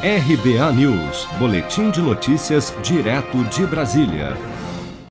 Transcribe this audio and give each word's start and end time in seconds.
RBA 0.00 0.72
News, 0.74 1.26
Boletim 1.40 1.90
de 1.90 2.00
Notícias, 2.00 2.72
direto 2.84 3.42
de 3.46 3.66
Brasília. 3.66 4.36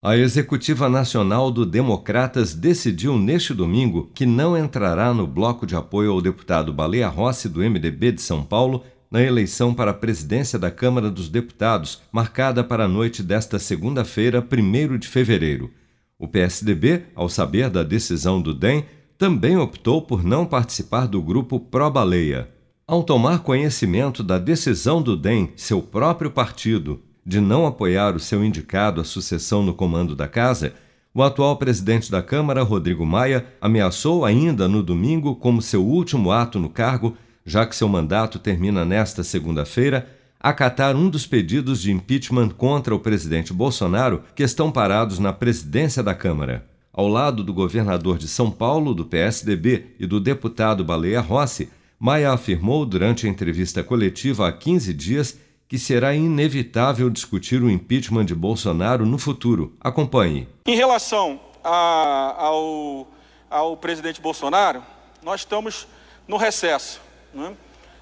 A 0.01 0.15
Executiva 0.15 0.87
Nacional 0.87 1.51
do 1.51 1.65
Democratas 1.65 2.53
decidiu 2.53 3.17
neste 3.17 3.53
domingo 3.53 4.09
que 4.15 4.25
não 4.25 4.57
entrará 4.57 5.13
no 5.13 5.27
bloco 5.27 5.65
de 5.65 5.75
apoio 5.75 6.13
ao 6.13 6.21
deputado 6.21 6.71
Baleia 6.71 7.09
Rossi, 7.09 7.49
do 7.49 7.59
MDB 7.59 8.13
de 8.13 8.21
São 8.21 8.41
Paulo, 8.41 8.81
na 9.11 9.21
eleição 9.21 9.73
para 9.73 9.91
a 9.91 9.93
presidência 9.93 10.57
da 10.57 10.71
Câmara 10.71 11.11
dos 11.11 11.27
Deputados, 11.27 12.01
marcada 12.09 12.63
para 12.63 12.85
a 12.85 12.87
noite 12.87 13.21
desta 13.21 13.59
segunda-feira, 13.59 14.39
1 14.41 14.97
de 14.97 15.09
fevereiro. 15.09 15.69
O 16.17 16.29
PSDB, 16.29 17.07
ao 17.13 17.27
saber 17.27 17.69
da 17.69 17.83
decisão 17.83 18.41
do 18.41 18.53
DEM, 18.53 18.85
também 19.17 19.57
optou 19.57 20.01
por 20.01 20.23
não 20.23 20.45
participar 20.45 21.07
do 21.07 21.21
grupo 21.21 21.59
Pró-Baleia. 21.59 22.55
Ao 22.89 23.03
tomar 23.03 23.39
conhecimento 23.39 24.23
da 24.23 24.39
decisão 24.39 25.01
do 25.01 25.17
DEM, 25.17 25.51
seu 25.57 25.81
próprio 25.81 26.31
partido, 26.31 27.01
de 27.25 27.41
não 27.41 27.65
apoiar 27.67 28.15
o 28.15 28.19
seu 28.19 28.45
indicado 28.45 29.01
à 29.01 29.03
sucessão 29.03 29.61
no 29.61 29.73
comando 29.73 30.15
da 30.15 30.25
casa, 30.25 30.73
o 31.13 31.21
atual 31.21 31.57
presidente 31.57 32.09
da 32.09 32.23
Câmara, 32.23 32.63
Rodrigo 32.63 33.05
Maia, 33.05 33.45
ameaçou 33.59 34.23
ainda 34.23 34.69
no 34.69 34.81
domingo, 34.81 35.35
como 35.35 35.61
seu 35.61 35.85
último 35.85 36.31
ato 36.31 36.59
no 36.59 36.69
cargo, 36.69 37.17
já 37.45 37.65
que 37.65 37.75
seu 37.75 37.89
mandato 37.89 38.39
termina 38.39 38.85
nesta 38.85 39.21
segunda-feira, 39.21 40.07
acatar 40.39 40.95
um 40.95 41.09
dos 41.09 41.27
pedidos 41.27 41.81
de 41.81 41.91
impeachment 41.91 42.51
contra 42.51 42.95
o 42.95 42.99
presidente 43.01 43.51
Bolsonaro 43.51 44.23
que 44.33 44.43
estão 44.43 44.71
parados 44.71 45.19
na 45.19 45.33
presidência 45.33 46.01
da 46.01 46.15
Câmara. 46.15 46.65
Ao 46.93 47.09
lado 47.09 47.43
do 47.43 47.53
governador 47.53 48.17
de 48.17 48.29
São 48.29 48.49
Paulo, 48.49 48.93
do 48.93 49.03
PSDB, 49.03 49.87
e 49.99 50.07
do 50.07 50.21
deputado 50.21 50.85
Baleia 50.85 51.19
Rossi, 51.19 51.67
Maia 51.99 52.31
afirmou 52.31 52.85
durante 52.85 53.25
a 53.25 53.29
entrevista 53.29 53.83
coletiva 53.83 54.47
há 54.47 54.53
15 54.53 54.93
dias 54.93 55.39
que 55.67 55.79
será 55.79 56.13
inevitável 56.13 57.09
discutir 57.09 57.63
o 57.63 57.69
impeachment 57.69 58.25
de 58.25 58.35
Bolsonaro 58.35 59.03
no 59.03 59.17
futuro. 59.17 59.75
Acompanhe. 59.81 60.47
Em 60.67 60.75
relação 60.75 61.39
a, 61.63 62.35
ao, 62.37 63.07
ao 63.49 63.75
presidente 63.75 64.21
Bolsonaro, 64.21 64.83
nós 65.23 65.41
estamos 65.41 65.87
no 66.27 66.37
recesso. 66.37 67.01
Né? 67.33 67.55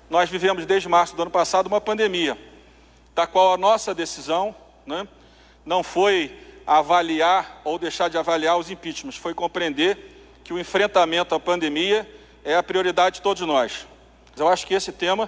Nós 0.10 0.30
vivemos 0.30 0.66
desde 0.66 0.90
março 0.90 1.16
do 1.16 1.22
ano 1.22 1.32
passado 1.32 1.68
uma 1.68 1.80
pandemia, 1.80 2.38
da 3.16 3.26
qual 3.26 3.54
a 3.54 3.58
nossa 3.58 3.96
decisão 3.96 4.54
né, 4.86 5.08
não 5.66 5.82
foi 5.82 6.38
avaliar 6.68 7.62
ou 7.64 7.80
deixar 7.80 8.10
de 8.10 8.18
avaliar 8.18 8.58
os 8.58 8.70
impeachments, 8.70 9.16
foi 9.16 9.34
compreender 9.34 9.98
que 10.44 10.52
o 10.52 10.60
enfrentamento 10.60 11.34
à 11.34 11.40
pandemia 11.40 12.06
é 12.46 12.56
a 12.56 12.62
prioridade 12.62 13.16
de 13.16 13.22
todos 13.24 13.42
nós. 13.46 13.88
Eu 14.38 14.48
acho 14.48 14.68
que 14.68 14.76
esse 14.76 14.92
tema 14.92 15.28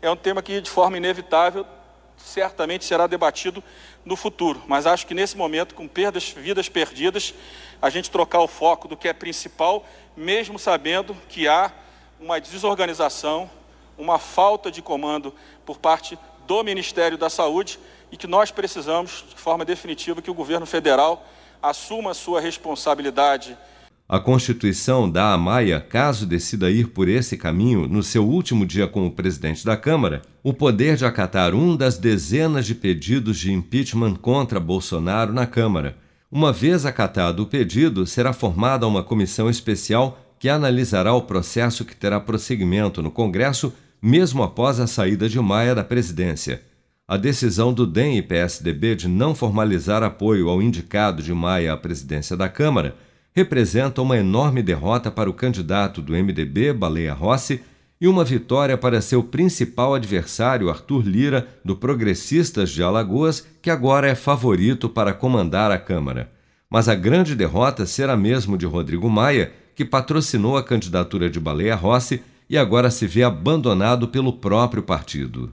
é 0.00 0.10
um 0.10 0.16
tema 0.16 0.42
que, 0.42 0.62
de 0.62 0.70
forma 0.70 0.96
inevitável, 0.96 1.66
certamente 2.16 2.86
será 2.86 3.06
debatido 3.06 3.62
no 4.02 4.16
futuro. 4.16 4.62
Mas 4.66 4.86
acho 4.86 5.06
que 5.06 5.12
nesse 5.12 5.36
momento, 5.36 5.74
com 5.74 5.86
perdas, 5.86 6.30
vidas 6.30 6.68
perdidas, 6.68 7.34
a 7.82 7.90
gente 7.90 8.10
trocar 8.10 8.40
o 8.40 8.48
foco 8.48 8.88
do 8.88 8.96
que 8.96 9.06
é 9.06 9.12
principal, 9.12 9.86
mesmo 10.16 10.58
sabendo 10.58 11.14
que 11.28 11.46
há 11.46 11.70
uma 12.18 12.40
desorganização, 12.40 13.50
uma 13.98 14.18
falta 14.18 14.70
de 14.70 14.80
comando 14.80 15.34
por 15.66 15.78
parte 15.78 16.18
do 16.46 16.64
Ministério 16.64 17.18
da 17.18 17.28
Saúde 17.28 17.78
e 18.10 18.16
que 18.16 18.26
nós 18.26 18.50
precisamos, 18.50 19.24
de 19.28 19.36
forma 19.36 19.66
definitiva, 19.66 20.22
que 20.22 20.30
o 20.30 20.34
governo 20.34 20.64
federal 20.64 21.26
assuma 21.62 22.12
a 22.12 22.14
sua 22.14 22.40
responsabilidade 22.40 23.56
a 24.14 24.20
Constituição 24.20 25.10
dá 25.10 25.32
a 25.32 25.36
Maia, 25.36 25.80
caso 25.80 26.24
decida 26.24 26.70
ir 26.70 26.90
por 26.90 27.08
esse 27.08 27.36
caminho 27.36 27.88
no 27.88 28.00
seu 28.00 28.24
último 28.24 28.64
dia 28.64 28.86
como 28.86 29.10
presidente 29.10 29.66
da 29.66 29.76
Câmara, 29.76 30.22
o 30.40 30.54
poder 30.54 30.94
de 30.96 31.04
acatar 31.04 31.52
um 31.52 31.76
das 31.76 31.98
dezenas 31.98 32.64
de 32.64 32.76
pedidos 32.76 33.40
de 33.40 33.52
impeachment 33.52 34.14
contra 34.14 34.60
Bolsonaro 34.60 35.32
na 35.32 35.48
Câmara. 35.48 35.96
Uma 36.30 36.52
vez 36.52 36.86
acatado 36.86 37.42
o 37.42 37.46
pedido, 37.46 38.06
será 38.06 38.32
formada 38.32 38.86
uma 38.86 39.02
comissão 39.02 39.50
especial 39.50 40.16
que 40.38 40.48
analisará 40.48 41.12
o 41.12 41.22
processo 41.22 41.84
que 41.84 41.96
terá 41.96 42.20
prosseguimento 42.20 43.02
no 43.02 43.10
Congresso, 43.10 43.72
mesmo 44.00 44.44
após 44.44 44.78
a 44.78 44.86
saída 44.86 45.28
de 45.28 45.40
Maia 45.40 45.74
da 45.74 45.82
presidência. 45.82 46.62
A 47.08 47.16
decisão 47.16 47.72
do 47.72 47.84
DEM 47.84 48.16
e 48.18 48.22
PSDB 48.22 48.94
de 48.94 49.08
não 49.08 49.34
formalizar 49.34 50.04
apoio 50.04 50.48
ao 50.48 50.62
indicado 50.62 51.20
de 51.20 51.34
Maia 51.34 51.72
à 51.72 51.76
presidência 51.76 52.36
da 52.36 52.48
Câmara 52.48 52.94
representa 53.34 54.00
uma 54.00 54.16
enorme 54.16 54.62
derrota 54.62 55.10
para 55.10 55.28
o 55.28 55.34
candidato 55.34 56.00
do 56.00 56.12
MDB, 56.12 56.72
Baleia 56.72 57.12
Rossi, 57.12 57.60
e 58.00 58.06
uma 58.06 58.24
vitória 58.24 58.76
para 58.76 59.00
seu 59.00 59.22
principal 59.22 59.94
adversário, 59.94 60.68
Arthur 60.68 61.06
Lira, 61.06 61.48
do 61.64 61.74
Progressistas 61.74 62.70
de 62.70 62.82
Alagoas, 62.82 63.46
que 63.60 63.70
agora 63.70 64.08
é 64.08 64.14
favorito 64.14 64.88
para 64.88 65.12
comandar 65.12 65.70
a 65.70 65.78
Câmara. 65.78 66.30
Mas 66.70 66.88
a 66.88 66.94
grande 66.94 67.34
derrota 67.34 67.86
será 67.86 68.16
mesmo 68.16 68.58
de 68.58 68.66
Rodrigo 68.66 69.08
Maia, 69.08 69.52
que 69.74 69.84
patrocinou 69.84 70.56
a 70.56 70.62
candidatura 70.62 71.28
de 71.28 71.40
Baleia 71.40 71.74
Rossi 71.74 72.22
e 72.48 72.58
agora 72.58 72.90
se 72.90 73.06
vê 73.06 73.22
abandonado 73.22 74.08
pelo 74.08 74.34
próprio 74.34 74.82
partido. 74.82 75.52